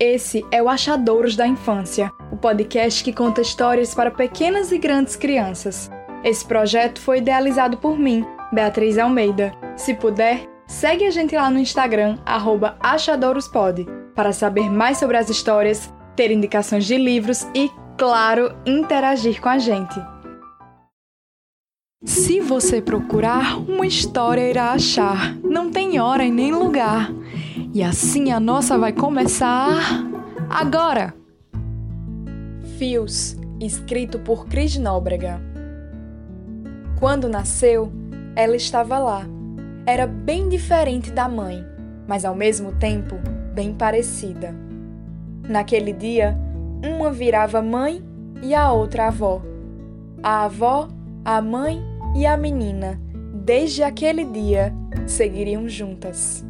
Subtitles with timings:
[0.00, 5.16] Esse é o Achadouros da Infância, o podcast que conta histórias para pequenas e grandes
[5.16, 5.90] crianças.
[6.22, 9.52] Esse projeto foi idealizado por mim, Beatriz Almeida.
[9.76, 12.16] Se puder, segue a gente lá no Instagram,
[12.78, 19.48] @achadoorospod, para saber mais sobre as histórias, ter indicações de livros e, claro, interagir com
[19.48, 20.00] a gente.
[22.04, 25.34] Se você procurar, uma história irá achar.
[25.42, 27.10] Não tem hora e nem lugar.
[27.74, 30.02] E assim a nossa vai começar
[30.48, 31.14] agora.
[32.78, 35.40] Fios, escrito por Cris Nóbrega.
[36.98, 37.92] Quando nasceu,
[38.34, 39.26] ela estava lá.
[39.84, 41.64] Era bem diferente da mãe,
[42.06, 43.16] mas ao mesmo tempo
[43.54, 44.54] bem parecida.
[45.46, 46.38] Naquele dia,
[46.82, 48.02] uma virava mãe
[48.42, 49.42] e a outra avó.
[50.22, 50.88] A avó,
[51.22, 51.82] a mãe
[52.16, 52.98] e a menina,
[53.44, 54.74] desde aquele dia,
[55.06, 56.47] seguiriam juntas.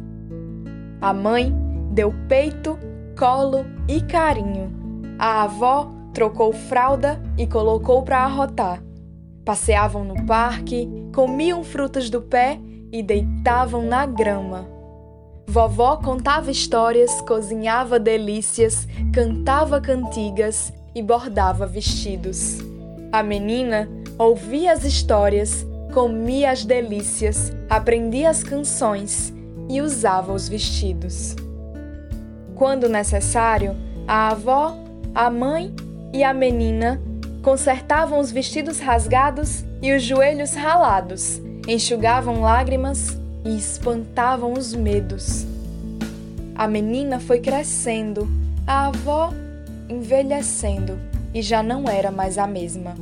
[1.01, 1.53] A mãe
[1.91, 2.77] deu peito,
[3.17, 4.69] colo e carinho.
[5.17, 8.83] A avó trocou fralda e colocou para arrotar.
[9.45, 12.59] Passeavam no parque, comiam frutas do pé
[12.91, 14.67] e deitavam na grama.
[15.47, 22.59] Vovó contava histórias, cozinhava delícias, cantava cantigas e bordava vestidos.
[23.09, 29.33] A menina ouvia as histórias, comia as delícias, aprendia as canções
[29.69, 31.35] e usava os vestidos.
[32.55, 33.75] Quando necessário,
[34.07, 34.75] a avó,
[35.13, 35.73] a mãe
[36.11, 36.99] e a menina
[37.43, 45.45] consertavam os vestidos rasgados e os joelhos ralados, enxugavam lágrimas e espantavam os medos.
[46.55, 48.27] A menina foi crescendo,
[48.67, 49.31] a avó
[49.87, 50.99] envelhecendo
[51.33, 52.95] e já não era mais a mesma.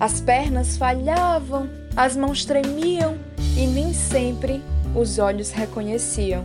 [0.00, 3.16] As pernas falhavam, as mãos tremiam
[3.56, 4.62] e nem sempre
[4.94, 6.44] os olhos reconheciam.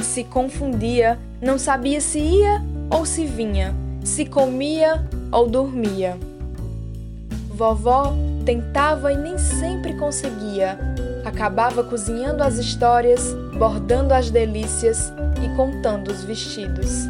[0.00, 6.16] Se confundia, não sabia se ia ou se vinha, se comia ou dormia.
[7.48, 10.78] Vovó tentava e nem sempre conseguia.
[11.24, 17.06] Acabava cozinhando as histórias, bordando as delícias e contando os vestidos.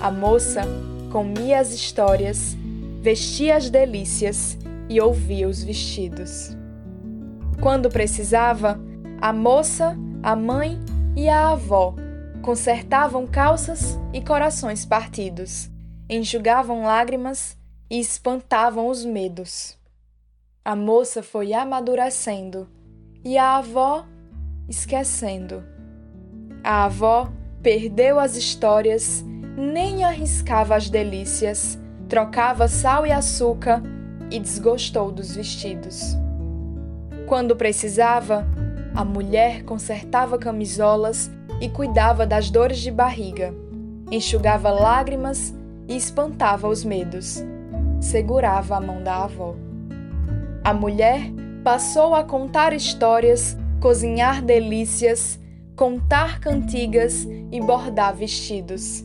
[0.00, 0.62] A moça
[1.10, 2.56] comia as histórias,
[3.00, 4.56] vestia as delícias
[4.88, 6.56] e ouvia os vestidos.
[7.60, 8.80] Quando precisava,
[9.20, 10.78] a moça a mãe
[11.16, 11.94] e a avó
[12.42, 15.70] consertavam calças e corações partidos,
[16.08, 17.56] enxugavam lágrimas
[17.90, 19.78] e espantavam os medos.
[20.64, 22.68] A moça foi amadurecendo
[23.24, 24.04] e a avó
[24.68, 25.64] esquecendo.
[26.62, 27.30] A avó
[27.62, 29.24] perdeu as histórias,
[29.56, 33.82] nem arriscava as delícias, trocava sal e açúcar
[34.30, 36.16] e desgostou dos vestidos.
[37.26, 38.46] Quando precisava,
[38.98, 43.54] a mulher consertava camisolas e cuidava das dores de barriga,
[44.10, 45.54] enxugava lágrimas
[45.86, 47.40] e espantava os medos.
[48.00, 49.54] Segurava a mão da avó.
[50.64, 51.30] A mulher
[51.62, 55.38] passou a contar histórias, cozinhar delícias,
[55.76, 59.04] contar cantigas e bordar vestidos.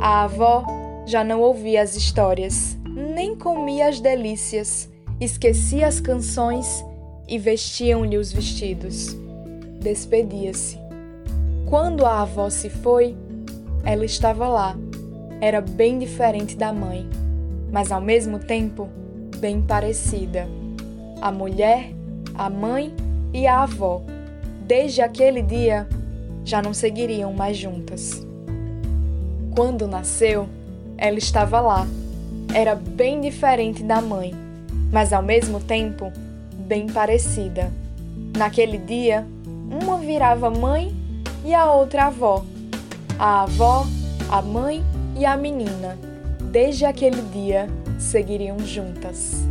[0.00, 0.64] A avó
[1.04, 2.78] já não ouvia as histórias,
[3.14, 4.88] nem comia as delícias,
[5.20, 6.82] esquecia as canções
[7.28, 9.16] e vestiam-lhe os vestidos.
[9.80, 10.78] Despedia-se.
[11.66, 13.16] Quando a avó se foi,
[13.84, 14.76] ela estava lá.
[15.40, 17.08] Era bem diferente da mãe,
[17.70, 18.88] mas ao mesmo tempo
[19.38, 20.46] bem parecida.
[21.20, 21.92] A mulher,
[22.34, 22.94] a mãe
[23.32, 24.02] e a avó,
[24.66, 25.88] desde aquele dia,
[26.44, 28.26] já não seguiriam mais juntas.
[29.54, 30.48] Quando nasceu,
[30.96, 31.86] ela estava lá.
[32.54, 34.34] Era bem diferente da mãe,
[34.92, 36.12] mas ao mesmo tempo
[36.72, 37.70] bem parecida.
[38.34, 39.26] Naquele dia,
[39.70, 40.96] uma virava mãe
[41.44, 42.46] e a outra avó.
[43.18, 43.84] A avó,
[44.30, 44.82] a mãe
[45.14, 45.98] e a menina,
[46.50, 47.68] desde aquele dia,
[47.98, 49.44] seguiriam juntas.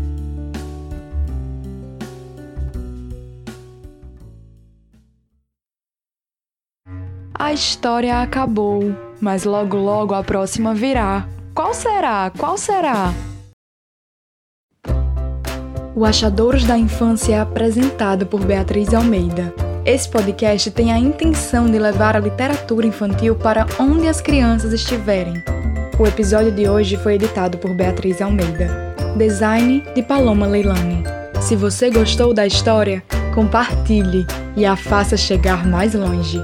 [7.35, 11.27] A história acabou, mas logo logo a próxima virá.
[11.53, 12.31] Qual será?
[12.35, 13.13] Qual será?
[16.01, 19.53] O Achadouros da Infância é apresentado por Beatriz Almeida.
[19.85, 25.35] Esse podcast tem a intenção de levar a literatura infantil para onde as crianças estiverem.
[25.99, 28.95] O episódio de hoje foi editado por Beatriz Almeida.
[29.15, 31.03] Design de Paloma Leilani.
[31.39, 33.03] Se você gostou da história,
[33.35, 34.25] compartilhe
[34.57, 36.41] e a faça chegar mais longe.